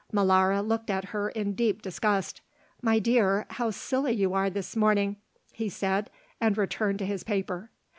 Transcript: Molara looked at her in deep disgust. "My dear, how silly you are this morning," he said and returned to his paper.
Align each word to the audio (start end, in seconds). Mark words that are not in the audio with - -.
Molara 0.11 0.63
looked 0.67 0.89
at 0.89 1.09
her 1.13 1.29
in 1.29 1.53
deep 1.53 1.83
disgust. 1.83 2.41
"My 2.81 2.97
dear, 2.97 3.45
how 3.51 3.69
silly 3.69 4.13
you 4.13 4.33
are 4.33 4.49
this 4.49 4.75
morning," 4.75 5.17
he 5.53 5.69
said 5.69 6.09
and 6.39 6.57
returned 6.57 6.97
to 6.97 7.05
his 7.05 7.23
paper. 7.23 7.69